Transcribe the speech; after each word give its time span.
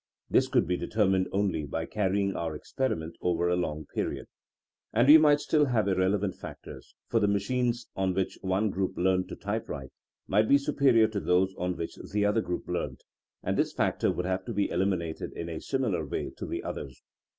This 0.31 0.47
could 0.47 0.65
be 0.65 0.77
determined 0.77 1.27
only 1.31 1.63
by 1.63 1.85
carrying 1.85 2.35
our 2.35 2.55
experiment 2.55 3.15
over 3.21 3.47
a 3.49 3.55
long 3.55 3.85
period. 3.85 4.25
And 4.91 5.07
we 5.07 5.19
might 5.19 5.39
still 5.41 5.65
have 5.65 5.87
irrelevant 5.87 6.33
factors, 6.37 6.95
for 7.07 7.19
the 7.19 7.27
machines 7.27 7.87
on 7.95 8.15
which 8.15 8.35
one 8.41 8.71
group 8.71 8.93
learnt 8.97 9.27
to 9.27 9.35
type 9.35 9.69
write 9.69 9.91
might 10.27 10.49
be 10.49 10.57
superior 10.57 11.07
to 11.09 11.19
those 11.19 11.53
on 11.55 11.77
which 11.77 11.97
the 12.11 12.25
other 12.25 12.41
group 12.41 12.63
learnt, 12.67 13.03
and 13.43 13.55
this 13.55 13.73
factor 13.73 14.11
would 14.11 14.25
have 14.25 14.43
to 14.45 14.53
be 14.53 14.71
eliminated 14.71 15.33
in 15.33 15.47
a 15.47 15.61
similar 15.61 16.03
way 16.03 16.31
to 16.35 16.47
the 16.47 16.63
others. 16.63 17.03